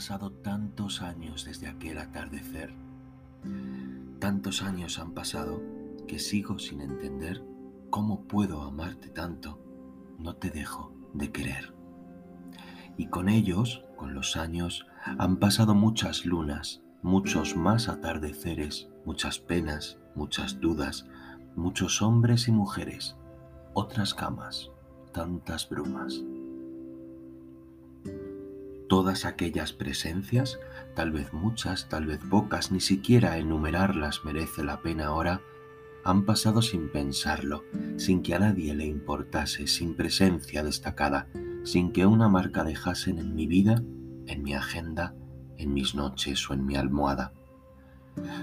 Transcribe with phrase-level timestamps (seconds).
[0.00, 2.72] pasado tantos años desde aquel atardecer.
[4.18, 5.60] Tantos años han pasado
[6.08, 7.44] que sigo sin entender
[7.90, 9.58] cómo puedo amarte tanto.
[10.18, 11.74] No te dejo de querer.
[12.96, 14.86] Y con ellos, con los años,
[15.18, 21.04] han pasado muchas lunas, muchos más atardeceres, muchas penas, muchas dudas,
[21.56, 23.16] muchos hombres y mujeres,
[23.74, 24.70] otras camas,
[25.12, 26.22] tantas brumas
[28.90, 30.58] todas aquellas presencias,
[30.96, 35.42] tal vez muchas, tal vez pocas, ni siquiera enumerarlas merece la pena ahora,
[36.04, 37.62] han pasado sin pensarlo,
[37.98, 41.28] sin que a nadie le importase, sin presencia destacada,
[41.62, 43.80] sin que una marca dejasen en mi vida,
[44.26, 45.14] en mi agenda,
[45.56, 47.32] en mis noches o en mi almohada.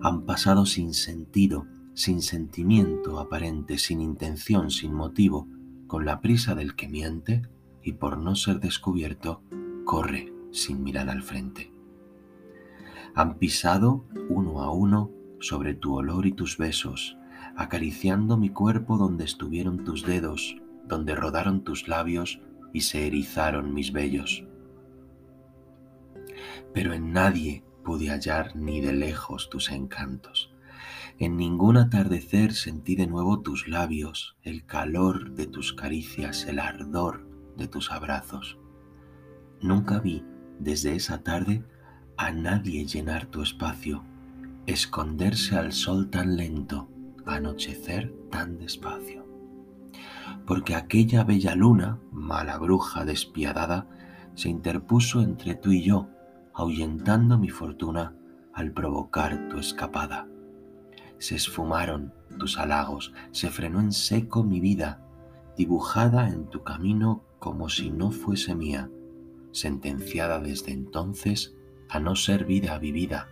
[0.00, 5.46] Han pasado sin sentido, sin sentimiento aparente, sin intención, sin motivo,
[5.86, 7.42] con la prisa del que miente
[7.82, 9.42] y por no ser descubierto,
[9.90, 11.72] corre sin mirar al frente.
[13.16, 15.10] Han pisado uno a uno
[15.40, 17.18] sobre tu olor y tus besos,
[17.56, 22.40] acariciando mi cuerpo donde estuvieron tus dedos, donde rodaron tus labios
[22.72, 24.44] y se erizaron mis vellos.
[26.72, 30.54] Pero en nadie pude hallar ni de lejos tus encantos.
[31.18, 37.26] En ningún atardecer sentí de nuevo tus labios, el calor de tus caricias, el ardor
[37.56, 38.56] de tus abrazos.
[39.62, 40.24] Nunca vi
[40.58, 41.62] desde esa tarde
[42.16, 44.02] a nadie llenar tu espacio,
[44.66, 46.88] esconderse al sol tan lento,
[47.26, 49.26] anochecer tan despacio.
[50.46, 53.86] Porque aquella bella luna, mala bruja despiadada,
[54.34, 56.08] se interpuso entre tú y yo,
[56.54, 58.14] ahuyentando mi fortuna
[58.54, 60.26] al provocar tu escapada.
[61.18, 65.02] Se esfumaron tus halagos, se frenó en seco mi vida,
[65.54, 68.90] dibujada en tu camino como si no fuese mía
[69.52, 71.54] sentenciada desde entonces
[71.88, 73.28] a no ser vida vivida,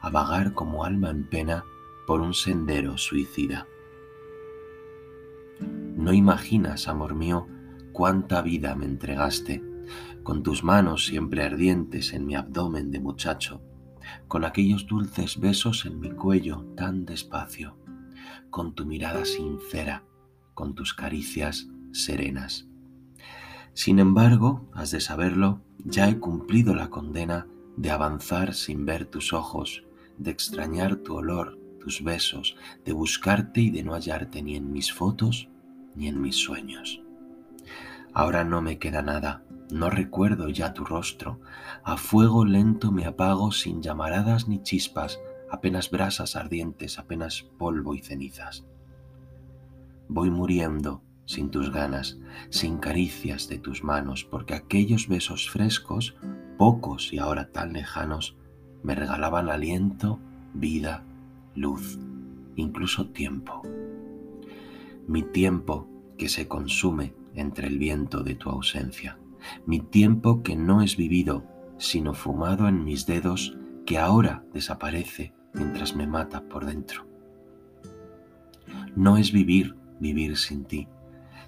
[0.00, 1.64] a vagar como alma en pena
[2.06, 3.66] por un sendero suicida.
[5.60, 7.46] No imaginas, amor mío,
[7.92, 9.62] cuánta vida me entregaste,
[10.22, 13.62] con tus manos siempre ardientes en mi abdomen de muchacho,
[14.28, 17.76] con aquellos dulces besos en mi cuello tan despacio,
[18.50, 20.04] con tu mirada sincera,
[20.54, 22.66] con tus caricias serenas.
[23.74, 29.32] Sin embargo, has de saberlo, ya he cumplido la condena de avanzar sin ver tus
[29.32, 29.84] ojos,
[30.16, 34.92] de extrañar tu olor, tus besos, de buscarte y de no hallarte ni en mis
[34.92, 35.48] fotos
[35.96, 37.02] ni en mis sueños.
[38.12, 41.40] Ahora no me queda nada, no recuerdo ya tu rostro,
[41.82, 45.18] a fuego lento me apago sin llamaradas ni chispas,
[45.50, 48.64] apenas brasas ardientes, apenas polvo y cenizas.
[50.06, 52.18] Voy muriendo sin tus ganas,
[52.50, 56.16] sin caricias de tus manos, porque aquellos besos frescos,
[56.58, 58.36] pocos y ahora tan lejanos,
[58.82, 60.20] me regalaban aliento,
[60.52, 61.04] vida,
[61.54, 61.98] luz,
[62.56, 63.62] incluso tiempo.
[65.06, 69.18] Mi tiempo que se consume entre el viento de tu ausencia,
[69.66, 71.44] mi tiempo que no es vivido,
[71.78, 77.06] sino fumado en mis dedos, que ahora desaparece mientras me mata por dentro.
[78.96, 80.88] No es vivir, vivir sin ti,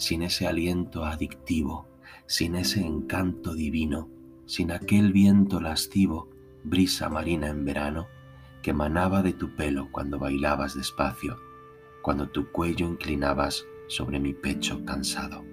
[0.00, 1.86] sin ese aliento adictivo,
[2.26, 4.08] sin ese encanto divino,
[4.46, 6.30] sin aquel viento lascivo,
[6.64, 8.08] brisa marina en verano,
[8.62, 11.36] que manaba de tu pelo cuando bailabas despacio,
[12.00, 15.44] cuando tu cuello inclinabas sobre mi pecho cansado.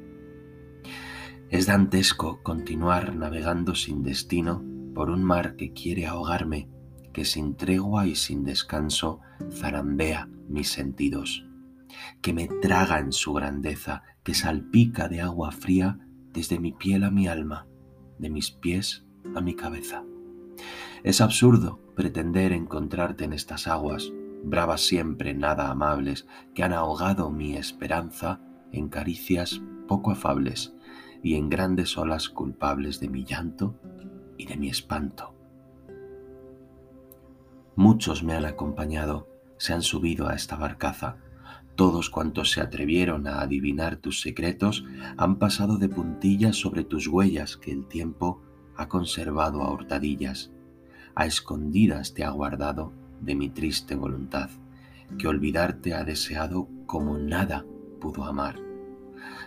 [1.50, 4.64] Es dantesco continuar navegando sin destino
[4.96, 6.70] por un mar que quiere ahogarme,
[7.12, 9.20] que sin tregua y sin descanso
[9.52, 11.44] zarambea mis sentidos
[12.22, 16.00] que me traga en su grandeza, que salpica de agua fría
[16.34, 17.68] desde mi piel a mi alma,
[18.20, 19.06] de mis pies
[19.36, 20.04] a mi cabeza.
[21.04, 24.12] Es absurdo pretender encontrarte en estas aguas,
[24.44, 30.76] bravas siempre, nada amables, que han ahogado mi esperanza en caricias poco afables
[31.24, 33.80] y en grandes olas culpables de mi llanto
[34.38, 35.34] y de mi espanto.
[37.76, 39.28] Muchos me han acompañado,
[39.58, 41.18] se han subido a esta barcaza,
[41.78, 44.84] todos cuantos se atrevieron a adivinar tus secretos
[45.16, 48.42] han pasado de puntillas sobre tus huellas que el tiempo
[48.76, 50.52] ha conservado a hurtadillas.
[51.14, 54.50] A escondidas te ha guardado de mi triste voluntad,
[55.20, 57.64] que olvidarte ha deseado como nada
[58.02, 58.56] pudo amar.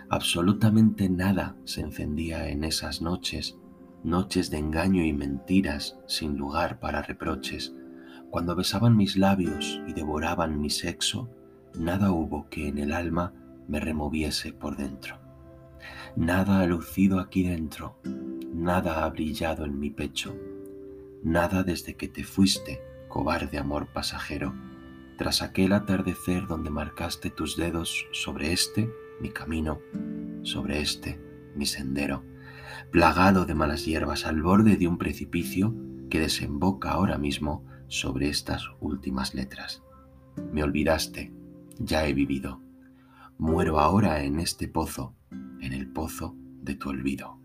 [0.09, 3.57] Absolutamente nada se encendía en esas noches,
[4.05, 7.75] noches de engaño y mentiras sin lugar para reproches,
[8.29, 11.29] cuando besaban mis labios y devoraban mi sexo
[11.75, 13.33] nada hubo que en el alma
[13.67, 15.17] me removiese por dentro.
[16.15, 17.97] Nada ha lucido aquí dentro,
[18.53, 20.35] nada ha brillado en mi pecho,
[21.23, 24.53] nada desde que te fuiste, cobarde amor pasajero,
[25.17, 28.89] tras aquel atardecer donde marcaste tus dedos sobre este,
[29.21, 29.79] mi camino,
[30.43, 31.19] sobre este,
[31.55, 32.23] mi sendero,
[32.91, 35.73] plagado de malas hierbas al borde de un precipicio
[36.09, 39.83] que desemboca ahora mismo sobre estas últimas letras.
[40.51, 41.31] Me olvidaste,
[41.79, 42.61] ya he vivido.
[43.37, 47.40] Muero ahora en este pozo, en el pozo de tu olvido.